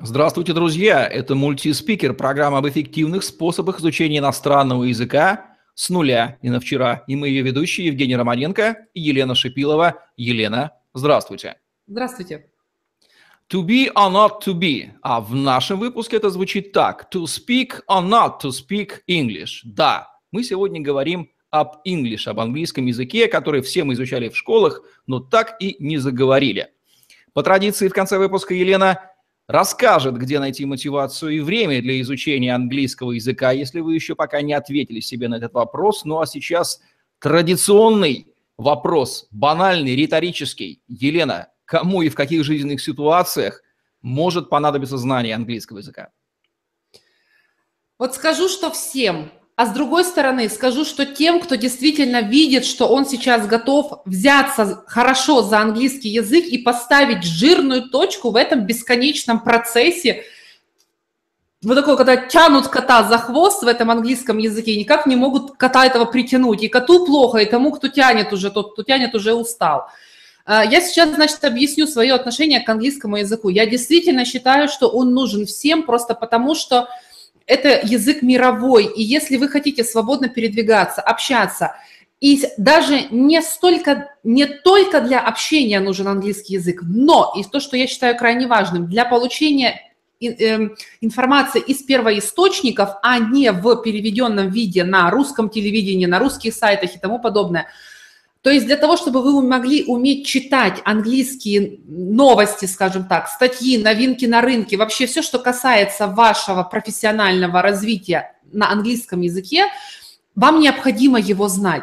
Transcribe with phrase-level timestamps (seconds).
[0.00, 1.08] Здравствуйте, друзья!
[1.08, 7.02] Это мультиспикер, программа об эффективных способах изучения иностранного языка с нуля и на вчера.
[7.08, 10.00] И мы ее ведущие Евгений Романенко и Елена Шипилова.
[10.16, 11.56] Елена, здравствуйте.
[11.88, 12.46] Здравствуйте.
[13.52, 14.90] To be or not to be.
[15.02, 17.08] А в нашем выпуске это звучит так.
[17.12, 19.62] To speak or not to speak English.
[19.64, 24.80] Да, мы сегодня говорим об English, об английском языке, который все мы изучали в школах,
[25.08, 26.68] но так и не заговорили.
[27.32, 29.00] По традиции в конце выпуска Елена
[29.48, 34.52] расскажет, где найти мотивацию и время для изучения английского языка, если вы еще пока не
[34.52, 36.04] ответили себе на этот вопрос.
[36.04, 36.80] Ну а сейчас
[37.18, 40.82] традиционный вопрос, банальный, риторический.
[40.86, 43.62] Елена, кому и в каких жизненных ситуациях
[44.02, 46.10] может понадобиться знание английского языка?
[47.98, 49.32] Вот скажу, что всем.
[49.58, 54.84] А с другой стороны, скажу, что тем, кто действительно видит, что он сейчас готов взяться
[54.86, 60.22] хорошо за английский язык и поставить жирную точку в этом бесконечном процессе,
[61.60, 65.86] вот такое, когда тянут кота за хвост в этом английском языке, никак не могут кота
[65.86, 66.62] этого притянуть.
[66.62, 69.88] И коту плохо, и тому, кто тянет уже, тот, кто тянет, уже устал.
[70.46, 73.48] А, я сейчас, значит, объясню свое отношение к английскому языку.
[73.48, 76.88] Я действительно считаю, что он нужен всем, просто потому что
[77.48, 81.74] это язык мировой, и если вы хотите свободно передвигаться, общаться,
[82.20, 87.76] и даже не столько, не только для общения нужен английский язык, но и то, что
[87.76, 89.80] я считаю крайне важным, для получения
[90.20, 96.94] эм, информации из первоисточников, а не в переведенном виде на русском телевидении, на русских сайтах
[96.94, 97.66] и тому подобное–
[98.42, 104.26] то есть для того, чтобы вы могли уметь читать английские новости, скажем так, статьи, новинки
[104.26, 109.66] на рынке, вообще все, что касается вашего профессионального развития на английском языке,
[110.36, 111.82] вам необходимо его знать.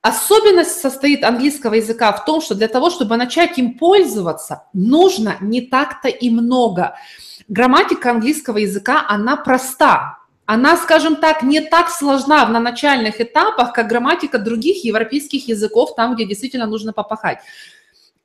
[0.00, 5.62] Особенность состоит английского языка в том, что для того, чтобы начать им пользоваться, нужно не
[5.62, 6.94] так-то и много.
[7.48, 13.88] Грамматика английского языка, она проста она, скажем так, не так сложна на начальных этапах, как
[13.88, 17.38] грамматика других европейских языков, там, где действительно нужно попахать.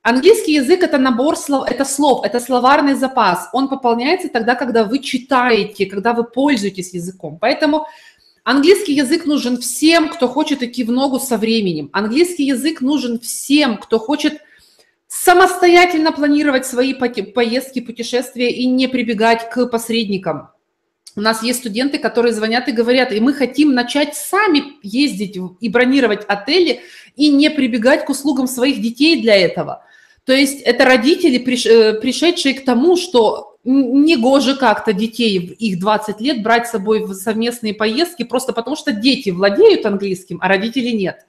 [0.01, 3.49] Английский язык– это набор слов, это слов, это словарный запас.
[3.53, 7.37] Он пополняется тогда, когда вы читаете, когда вы пользуетесь языком.
[7.39, 7.85] Поэтому
[8.43, 11.89] английский язык нужен всем, кто хочет идти в ногу со временем.
[11.91, 14.41] Английский язык нужен всем, кто хочет
[15.07, 20.49] самостоятельно планировать свои поездки, путешествия и не прибегать к посредникам.
[21.15, 25.69] У нас есть студенты, которые звонят и говорят, и мы хотим начать сами ездить и
[25.69, 26.81] бронировать отели
[27.15, 29.83] и не прибегать к услугам своих детей для этого.
[30.25, 35.79] То есть это родители, э, пришедшие к тому, что не гоже как-то детей в их
[35.79, 40.47] 20 лет брать с собой в совместные поездки, просто потому что дети владеют английским, а
[40.47, 41.25] родители нет.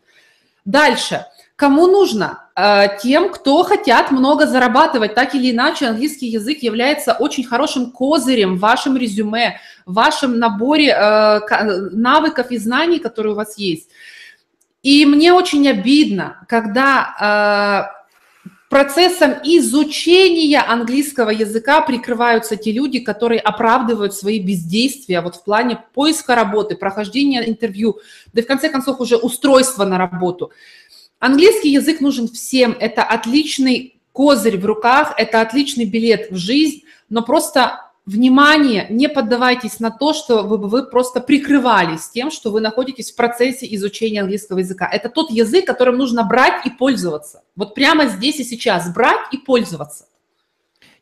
[0.64, 1.26] Дальше.
[1.56, 2.49] Кому нужно?
[2.60, 5.14] Э, тем, кто хотят много зарабатывать.
[5.14, 10.88] Так или иначе, английский язык является очень хорошим козырем в вашем резюме, в вашем наборе
[10.90, 11.40] э,
[11.92, 13.88] навыков и знаний, которые у вас есть.
[14.82, 17.88] И мне очень обидно, когда
[18.44, 25.82] э, процессом изучения английского языка прикрываются те люди, которые оправдывают свои бездействия вот в плане
[25.94, 28.00] поиска работы, прохождения интервью,
[28.34, 30.52] да и в конце концов уже устройства на работу–
[31.20, 32.74] Английский язык нужен всем.
[32.80, 39.80] Это отличный козырь в руках, это отличный билет в жизнь, но просто внимание, не поддавайтесь
[39.80, 44.58] на то, что вы, вы просто прикрывались тем, что вы находитесь в процессе изучения английского
[44.58, 44.88] языка.
[44.90, 47.42] Это тот язык, которым нужно брать и пользоваться.
[47.54, 50.06] Вот прямо здесь и сейчас брать и пользоваться.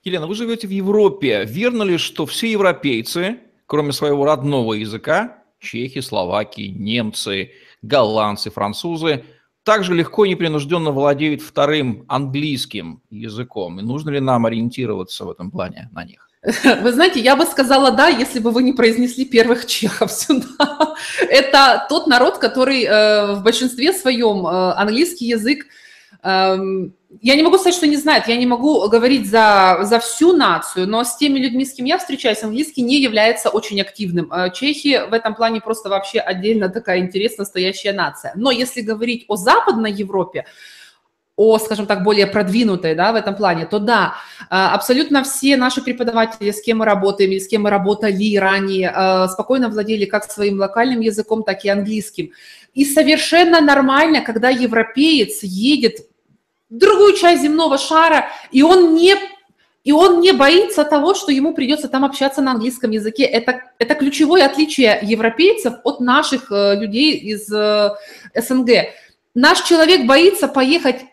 [0.03, 1.45] Елена, вы живете в Европе.
[1.45, 7.53] Верно ли, что все европейцы, кроме своего родного языка, чехи, словаки, немцы,
[7.83, 9.25] голландцы, французы–
[9.69, 13.79] также легко и непринужденно владеют вторым английским языком.
[13.79, 16.27] И нужно ли нам ориентироваться в этом плане на них?
[16.83, 20.95] Вы знаете, я бы сказала да, если бы вы не произнесли первых чехов сюда.
[21.29, 25.67] Это тот народ, который э, в большинстве своем э, английский язык
[27.21, 30.87] я не могу сказать, что не знает, я не могу говорить за, за всю нацию,
[30.87, 34.31] но с теми людьми, с кем я встречаюсь, английский не является очень активным.
[34.31, 38.33] Э, чехи в этом плане просто вообще отдельно такая интересная, настоящая нация.
[38.35, 40.45] Но если говорить о Западной Европе,
[41.37, 45.81] о, скажем так, более продвинутой да, в этом плане, то да, э, абсолютно все наши
[45.81, 50.31] преподаватели, с кем мы работаем или с кем мы работали ранее, э, спокойно владели как
[50.31, 52.33] своим локальным языком, так и английским.
[52.75, 56.08] И совершенно нормально, когда европеец едет
[56.71, 59.17] другую часть земного шара, и он не
[59.85, 63.23] и он не боится того, что ему придется там общаться на английском языке.
[63.23, 67.91] Это, это ключевое отличие европейцев от наших э, людей из э,
[68.35, 68.71] СНГ.
[69.35, 71.07] Наш человек боится поехать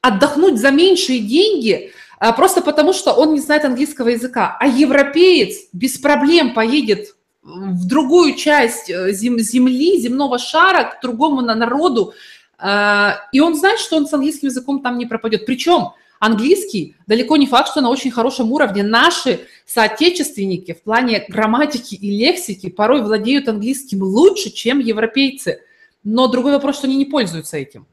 [0.00, 4.56] отдохнуть за меньшие деньги а, просто потому, что он не знает английского языка.
[4.58, 11.42] А европеец без проблем поедет в другую часть э, зем, земли, земного шара, к другому
[11.42, 12.14] народу,
[12.58, 15.44] и он знает, что он с английским языком там не пропадет.
[15.44, 18.82] Причем английский далеко не факт, что на очень хорошем уровне.
[18.82, 25.60] Наши соотечественники в плане грамматики и лексики порой владеют английским лучше, чем европейцы.
[26.04, 27.86] Но другой вопрос, что они не пользуются этим.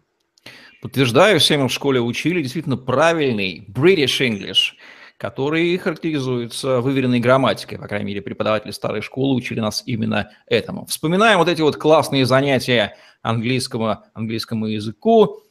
[0.81, 4.73] Подтверждаю, всем в школе учили действительно правильный British English,
[5.17, 7.77] который характеризуется выверенной грамматикой.
[7.77, 10.85] По крайней мере, преподаватели старой школы учили нас именно этому.
[10.85, 15.41] Вспоминаем вот эти вот классные занятия английскому, английскому языку.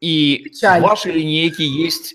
[0.00, 0.80] И Печаль.
[0.80, 2.14] в вашей линейке есть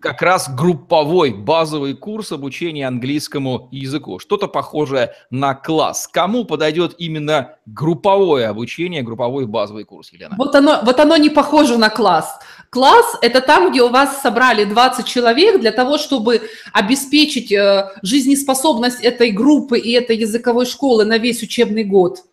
[0.00, 4.18] как раз групповой базовый курс обучения английскому языку.
[4.18, 6.08] Что-то похожее на класс.
[6.10, 10.34] Кому подойдет именно групповое обучение, групповой базовый курс, Елена?
[10.38, 12.38] Вот оно, вот оно не похоже на класс.
[12.70, 16.42] Класс– это там, где у вас собрали 20 человек для того, чтобы
[16.72, 22.24] обеспечить э, жизнеспособность этой группы и этой языковой школы на весь учебный год.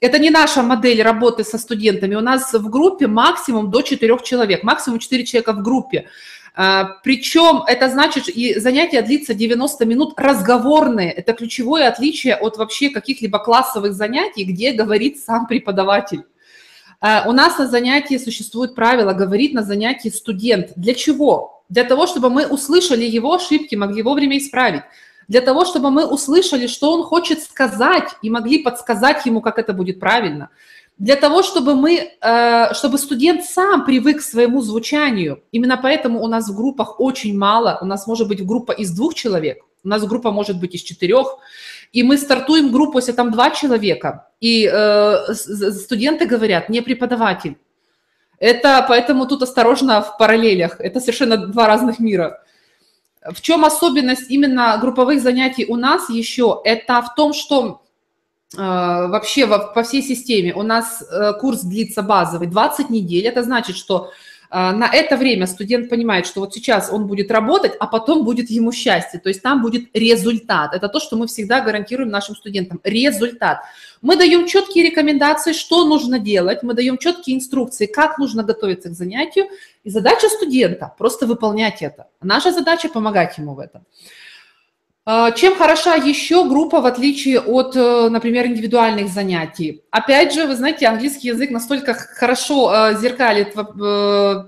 [0.00, 2.14] Это не наша модель работы со студентами.
[2.14, 6.08] У нас в группе максимум до 4 человек, максимум 4 человека в группе.
[6.56, 11.10] А, Причем это значит, и занятие длится 90 минут разговорные.
[11.10, 16.24] Это ключевое отличие от вообще каких-либо классовых занятий, где говорит сам преподаватель.
[17.00, 20.72] А, у нас на занятии существует правило говорит на занятии студент.
[20.76, 21.64] Для чего?
[21.68, 24.82] Для того, чтобы мы услышали его ошибки, могли вовремя исправить.
[25.28, 29.72] Для того, чтобы мы услышали, что он хочет сказать, и могли подсказать ему, как это
[29.72, 30.50] будет правильно
[30.98, 35.42] для того, чтобы мы, э, чтобы студент сам привык к своему звучанию.
[35.52, 37.78] Именно поэтому у нас в группах очень мало.
[37.82, 41.38] У нас может быть группа из двух человек, у нас группа может быть из четырех,
[41.92, 47.56] и мы стартуем группу, если там два человека, и э, студенты говорят, не преподаватель.
[48.38, 50.80] Это поэтому тут осторожно в параллелях.
[50.80, 52.43] Это совершенно два разных мира.
[53.32, 56.60] В чем особенность именно групповых занятий у нас еще?
[56.64, 57.84] Это в том, что
[58.56, 63.26] Э, вообще во, по всей системе у нас э, курс длится базовый 20 недель.
[63.26, 64.10] Это значит, что
[64.54, 68.70] на это время студент понимает, что вот сейчас он будет работать, а потом будет ему
[68.70, 69.18] счастье.
[69.18, 70.74] То есть там будет результат.
[70.74, 72.80] Это то, что мы всегда гарантируем нашим студентам.
[72.84, 73.62] Результат.
[74.00, 78.92] Мы даем четкие рекомендации, что нужно делать, мы даем четкие инструкции, как нужно готовиться к
[78.92, 79.46] занятию.
[79.82, 82.06] И задача студента– просто выполнять это.
[82.22, 83.84] Наша задача– помогать ему в этом.
[85.06, 89.82] А, чем хороша еще группа, в отличие от, э, например, индивидуальных занятий?
[89.90, 94.44] Опять же, вы знаете, английский язык настолько хорошо э, зеркалит э,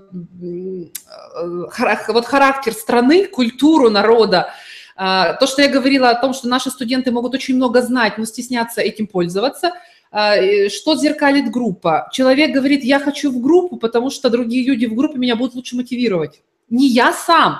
[2.07, 4.51] вот характер страны, культуру народа.
[4.95, 8.81] То, что я говорила о том, что наши студенты могут очень много знать, но стесняться
[8.81, 9.73] этим пользоваться.
[10.09, 12.09] Что зеркалит группа?
[12.11, 15.75] Человек говорит, я хочу в группу, потому что другие люди в группе меня будут лучше
[15.75, 16.41] мотивировать.
[16.71, 17.59] Не я сам,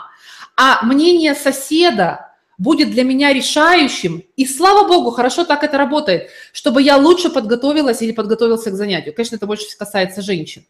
[0.56, 2.27] а мнение соседа,
[2.58, 4.24] будет для меня решающим.
[4.36, 9.14] И слава богу, хорошо так это работает, чтобы я лучше подготовилась или подготовился к занятию.
[9.14, 10.66] Конечно, это больше касается женщин.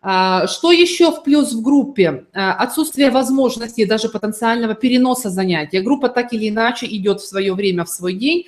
[0.00, 2.26] А, что еще в плюс в группе?
[2.32, 5.80] А, отсутствие возможности даже потенциального переноса занятия.
[5.80, 8.46] Группа так или иначе идет в свое время, в свой день.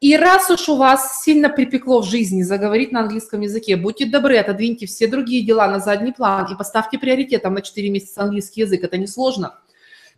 [0.00, 4.36] И раз уж у вас сильно припекло в жизни заговорить на английском языке, будьте добры,
[4.36, 8.84] отодвиньте все другие дела на задний план и поставьте приоритетом на 4 месяца английский язык.
[8.84, 9.58] Это несложно.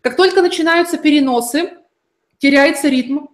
[0.01, 1.71] Как только начинаются переносы,
[2.41, 3.27] теряется ритм,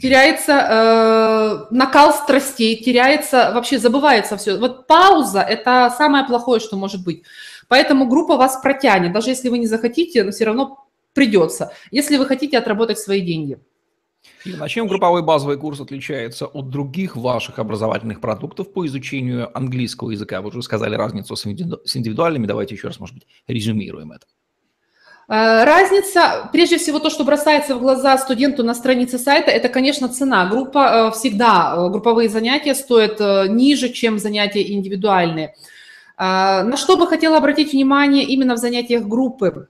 [0.00, 4.58] теряется э, накал страстей, теряется, вообще забывается все.
[4.58, 7.22] Вот пауза– это самое плохое, что может быть.
[7.68, 12.26] Поэтому группа вас протянет, даже если вы не захотите, но все равно придется, если вы
[12.26, 13.58] хотите отработать свои деньги.
[14.60, 20.40] А чем групповой базовый курс отличается от других ваших образовательных продуктов по изучению английского языка?
[20.40, 24.26] Вы уже сказали разницу с индивидуальными, давайте еще раз, может быть, резюмируем это.
[25.28, 30.08] Э, разница, прежде всего, то, что бросается в глаза студенту на странице сайта, это, конечно,
[30.08, 30.46] цена.
[30.46, 33.20] Группа э, всегда, э, групповые занятия стоят
[33.50, 35.54] ниже, чем занятия индивидуальные.
[36.20, 39.68] На что бы хотела обратить внимание именно в занятиях группы?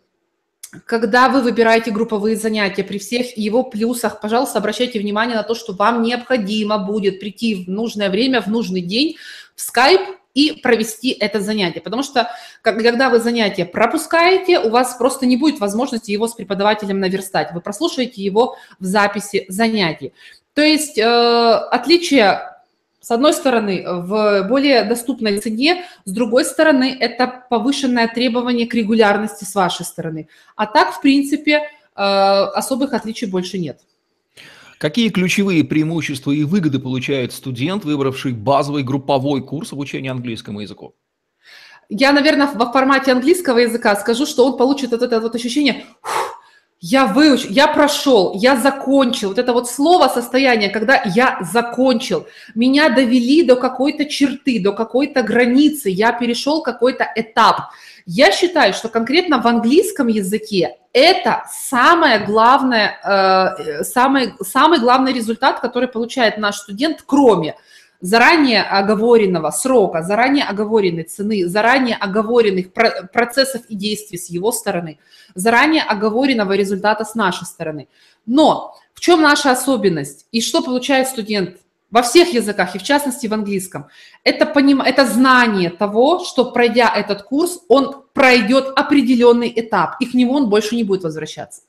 [0.87, 5.75] Когда вы выбираете групповые занятия, при всех его плюсах, пожалуйста, обращайте внимание на то, что
[5.75, 9.17] вам необходимо будет прийти в нужное время, в нужный день
[9.57, 11.81] в Skype и провести это занятие.
[11.81, 12.31] Потому что
[12.63, 17.53] когда вы занятие пропускаете, у вас просто не будет возможности его с преподавателем наверстать.
[17.53, 20.13] Вы прослушаете его в записи занятий.
[20.55, 22.41] То есть э, отличие
[23.01, 29.45] с одной стороны, в более доступной цене, с другой стороны, это повышенное требование к регулярности
[29.45, 30.29] с вашей стороны.
[30.57, 31.63] А так, в принципе, э,
[31.97, 33.81] особых отличий больше нет.
[34.79, 40.95] Какие ключевые преимущества и выгоды получает студент, выбравший базовый групповой курс обучения английскому языку?
[41.89, 45.87] я, наверное, во формате английского языка скажу, что он получит вот это вот ощущение,
[46.81, 49.31] я выучил, я прошел, я закончил.
[49.31, 52.27] Вот это вот слово состояние, когда я закончил.
[52.55, 57.71] Меня довели до какой-то черты, до какой-то границы, я перешел какой-то этап.
[58.07, 65.61] Я считаю, что конкретно в английском языке это самое главное, э, самый, самый главный результат,
[65.61, 67.57] который получает наш студент, кроме
[68.01, 72.73] заранее оговоренного срока, заранее оговоренной цены, заранее оговоренных
[73.13, 74.99] процессов и действий с его стороны,
[75.35, 77.89] заранее оговоренного результата с нашей стороны.
[78.27, 81.59] Но в чем наша особенность и что получает студент
[81.91, 83.87] во всех языках, и в частности в английском,
[84.23, 84.83] это, поним...
[84.83, 90.51] это знание того, что пройдя этот курс, он пройдет определенный этап, и к нему он
[90.51, 91.63] больше не будет возвращаться.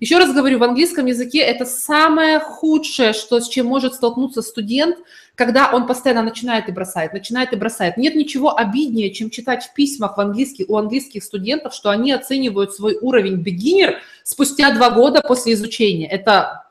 [0.00, 4.98] Еще раз говорю, в английском языке это самое худшее, что, с чем может столкнуться студент,
[5.34, 7.96] когда он постоянно начинает и бросает, начинает и бросает.
[7.96, 12.74] Нет ничего обиднее, чем читать в письмах в английских, у английских студентов, что они оценивают
[12.74, 16.08] свой уровень beginner спустя два года после изучения.
[16.08, 16.64] Это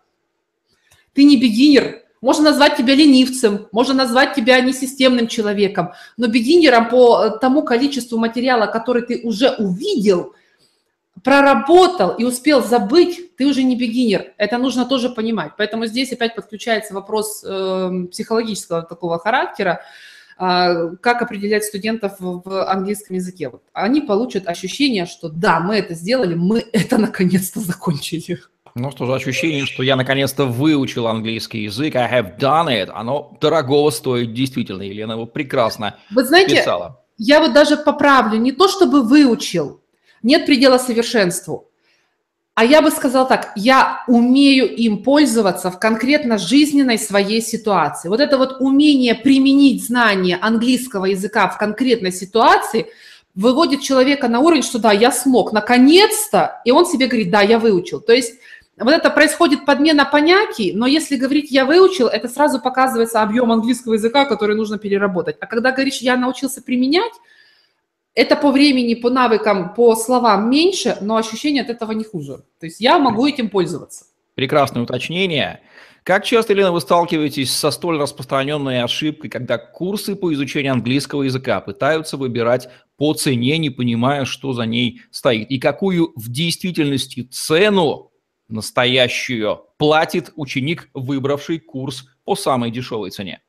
[1.14, 7.30] ты не beginner, можно назвать тебя ленивцем, можно назвать тебя несистемным человеком, но бегинером по
[7.30, 10.34] тому количеству материала, который ты уже увидел–
[11.24, 14.34] проработал и успел забыть, ты уже не бегинер.
[14.38, 15.54] Это нужно тоже понимать.
[15.58, 19.82] Поэтому здесь опять подключается вопрос э, психологического такого характера,
[20.38, 23.50] э, как определять студентов в английском языке.
[23.50, 28.40] Вот они получат ощущение, что да, мы это сделали, мы это наконец-то закончили.
[28.78, 33.38] Ну что же, ощущение, что я наконец-то выучил английский язык, I have done it, оно
[33.40, 34.82] дорогого стоит действительно.
[34.82, 37.02] Елена его прекрасно Вы знаете, писала.
[37.18, 39.80] я вот даже поправлю, не то чтобы выучил,
[40.24, 41.70] нет предела совершенству.
[42.56, 48.08] А я бы сказала так, я умею им пользоваться в конкретно жизненной своей ситуации.
[48.08, 52.88] Вот это вот умение применить знания английского языка в конкретной ситуации
[53.36, 57.60] выводит человека на уровень, что да, я смог, наконец-то, и он себе говорит, да, я
[57.60, 58.00] выучил.
[58.00, 58.36] То есть
[58.78, 63.94] вот это происходит подмена понятий, но если говорить «я выучил», это сразу показывается объем английского
[63.94, 65.38] языка, который нужно переработать.
[65.40, 67.14] А когда говоришь «я научился применять»,
[68.16, 72.44] это по времени, по навыкам, по словам меньше, но ощущение от этого не хуже.
[72.60, 74.06] То есть я могу этим пользоваться.
[74.36, 75.62] Прекрасное уточнение.
[76.04, 81.60] Как часто, Елена, вы сталкиваетесь со столь распространенной ошибкой, когда курсы по изучению английского языка
[81.62, 88.12] пытаются выбирать по цене, не понимая, что за ней стоит, и какую в действительности цену
[88.48, 93.42] настоящую платит ученик, выбравший курс по самой дешевой цене?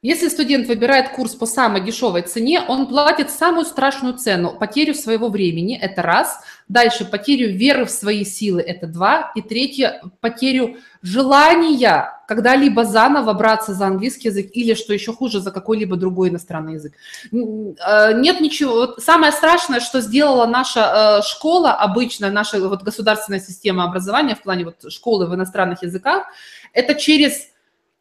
[0.00, 5.28] Если студент выбирает курс по самой дешевой цене, он платит самую страшную цену, потерю своего
[5.28, 6.40] времени, это раз.
[6.68, 9.32] Дальше потерю веры в свои силы, это два.
[9.34, 15.50] И третье, потерю желания когда-либо заново браться за английский язык или, что еще хуже, за
[15.50, 16.92] какой-либо другой иностранный язык.
[17.32, 18.94] Э, нет ничего.
[18.98, 24.66] Самое страшное, что сделала наша э, школа, обычная наша вот государственная система образования в плане
[24.66, 26.26] вот школы в иностранных языках,
[26.72, 27.48] это через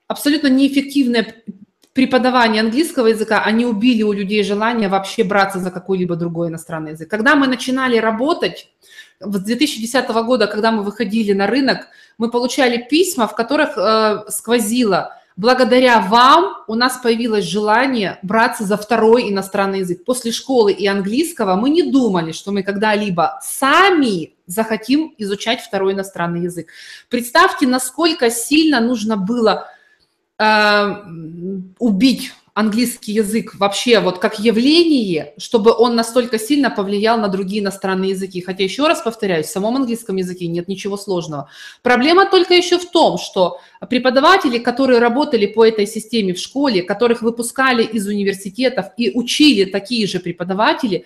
[0.07, 1.43] абсолютно неэффективное
[1.97, 7.09] преподавания английского языка, они убили у людей желание вообще браться за какой-либо другой иностранный язык.
[7.09, 8.69] Когда мы начинали работать,
[9.19, 11.87] с 2010 года, когда мы выходили на рынок,
[12.19, 18.77] мы получали письма, в которых э, сквозило благодаря вам у нас появилось желание браться за
[18.77, 20.03] второй иностранный язык.
[20.03, 26.41] После школы и английского мы не думали, что мы когда-либо сами захотим изучать второй иностранный
[26.41, 26.67] язык.
[27.09, 29.67] Представьте, насколько сильно нужно было
[30.39, 30.95] э,
[31.79, 38.09] убить английский язык вообще вот как явление, чтобы он настолько сильно повлиял на другие иностранные
[38.11, 38.41] языки.
[38.41, 41.51] Хотя еще раз повторяюсь, в самом английском языке нет ничего сложного.
[41.83, 43.59] Проблема только еще в том, что
[43.91, 50.07] преподаватели, которые работали по этой системе в школе, которых выпускали из университетов и учили такие
[50.07, 51.05] же преподаватели,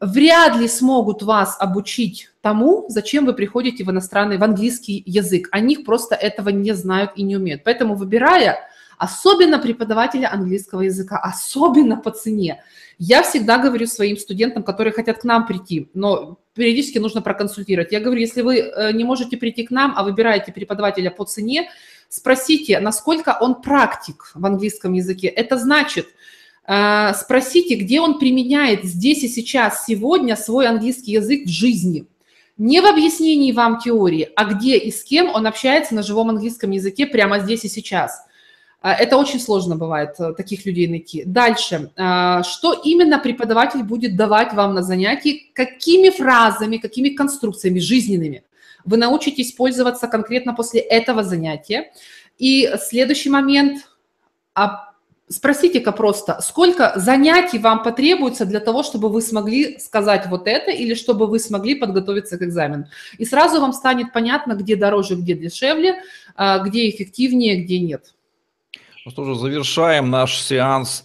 [0.00, 5.48] вряд ли смогут вас обучить тому, зачем вы приходите в иностранный, в английский язык.
[5.52, 7.64] Они просто этого не знают и не умеют.
[7.64, 8.58] Поэтому выбирая
[8.98, 12.62] особенно преподавателя английского языка, особенно по цене.
[12.98, 17.92] Я всегда говорю своим студентам, которые хотят к нам прийти, но периодически нужно проконсультировать.
[17.92, 21.68] Я говорю, если вы э, не можете прийти к нам, а выбираете преподавателя по цене,
[22.08, 25.28] спросите, насколько он практик в английском языке.
[25.28, 26.06] Это значит,
[26.66, 32.06] спросите, где он применяет здесь и сейчас, сегодня свой английский язык в жизни.
[32.58, 36.70] Не в объяснении вам теории, а где и с кем он общается на живом английском
[36.70, 38.26] языке прямо здесь и сейчас.
[38.80, 41.24] А, это очень сложно бывает, э, таких людей найти.
[41.24, 41.90] Дальше.
[41.96, 45.50] А, что именно преподаватель будет давать вам на занятии?
[45.54, 48.44] Какими фразами, какими конструкциями жизненными
[48.84, 51.92] вы научитесь пользоваться конкретно после этого занятия?
[52.38, 53.90] И следующий момент.
[55.28, 60.94] Спросите-ка просто, сколько занятий вам потребуется для того, чтобы вы смогли сказать вот это или
[60.94, 62.86] чтобы вы смогли подготовиться к экзамену.
[63.18, 66.00] И сразу вам станет понятно, где дороже, где дешевле,
[66.36, 68.14] а, где эффективнее, где нет.
[69.04, 71.02] Ну что же, завершаем наш сеанс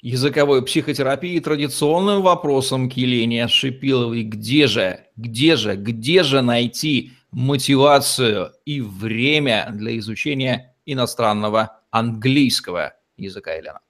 [0.00, 4.24] языковой психотерапии традиционным вопросом к Елене Шипиловой.
[4.24, 13.52] Где же, где же, где же найти мотивацию и время для изучения иностранного английского языка,
[13.52, 13.80] Елена?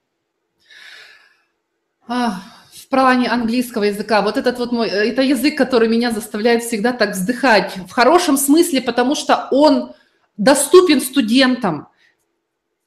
[2.06, 6.92] в плане английского языка, вот этот вот мой, э, это язык, который меня заставляет всегда
[6.92, 9.92] так вздыхать, в хорошем смысле, потому что он
[10.36, 11.86] доступен студентам,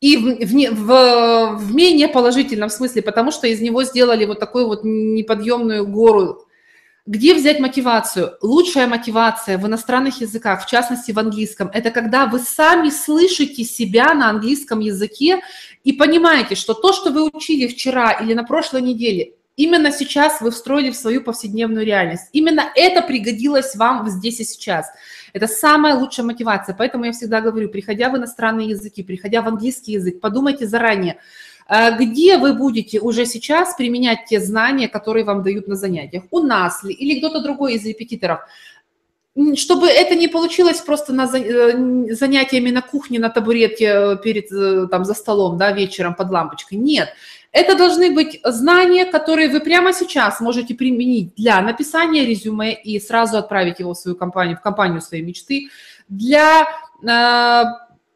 [0.01, 4.81] и в, в, в менее положительном смысле, потому что из него сделали вот такую вот
[4.83, 6.45] неподъемную гору
[7.05, 8.38] где взять мотивацию?
[8.41, 14.13] Лучшая мотивация в иностранных языках, в частности в английском, это когда вы сами слышите себя
[14.13, 15.41] на английском языке
[15.83, 20.51] и понимаете, что то, что вы учили вчера или на прошлой неделе, именно сейчас вы
[20.51, 22.29] встроили в свою повседневную реальность.
[22.31, 24.88] Именно это пригодилось вам здесь и сейчас.
[25.33, 26.74] Это самая лучшая мотивация.
[26.74, 31.17] Поэтому я всегда говорю, приходя в иностранные языки, приходя в английский язык, подумайте заранее,
[32.00, 36.24] где вы будете уже сейчас применять те знания, которые вам дают на занятиях?
[36.32, 38.42] У нас ли или кто-то другой из репетиторов?
[39.56, 44.88] Чтобы это не получилось просто на э, занятиями на кухне, на табурете э, перед, э,
[44.92, 46.77] там, за столом, да, вечером под лампочкой.
[46.77, 47.10] Нет,
[47.51, 53.38] это должны быть знания, которые вы прямо сейчас можете применить для написания резюме и сразу
[53.38, 55.70] отправить его в свою компанию, в компанию своей мечты,
[56.08, 56.68] для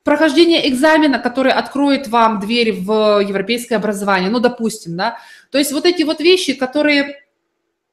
[0.08, 5.18] прохождение экзамена, который откроет вам дверь в европейское образование, ну, допустим, да,
[5.52, 7.18] то есть вот эти вот вещи, которые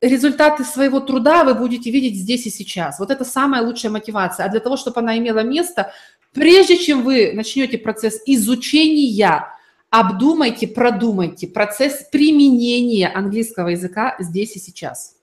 [0.00, 3.00] результаты своего труда вы будете видеть здесь и сейчас.
[3.00, 4.47] Вот это самая лучшая мотивация.
[4.47, 5.92] А для того, чтобы она имела место,
[6.33, 9.49] прежде чем вы начнете процесс изучения,
[9.90, 15.16] обдумайте, продумайте процесс применения английского языка здесь и сейчас.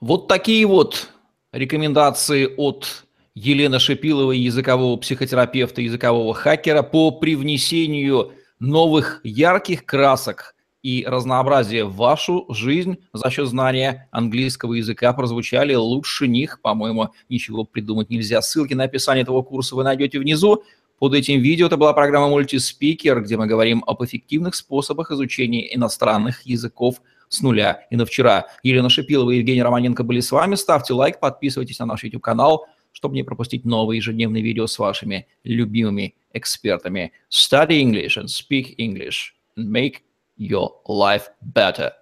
[0.00, 1.10] Вот такие вот
[1.52, 11.84] рекомендации от Елена Шипилова, языкового психотерапевта, языкового хакера, по привнесению новых ярких красок и разнообразия
[11.84, 16.60] в вашу жизнь за счет знания английского языка прозвучали лучше них.
[16.60, 18.42] По-моему, ничего придумать нельзя.
[18.42, 20.64] Ссылки на описание этого курса вы найдете внизу.
[20.98, 26.42] Под этим видео это была программа «Мультиспикер», где мы говорим об эффективных способах изучения иностранных
[26.42, 27.86] языков с нуля.
[27.90, 30.54] И на вчера Елена Шипилова и Евгений Романенко были с вами.
[30.54, 36.14] Ставьте лайк, подписывайтесь на наш YouTube-канал– чтобы не пропустить новые ежедневные видео с вашими любимыми
[36.32, 37.12] экспертами.
[37.30, 40.02] Study English and speak English and make
[40.38, 41.92] your life better.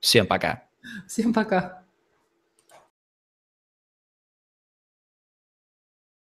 [0.00, 0.64] Всем пока.
[1.06, 1.79] Всем пока.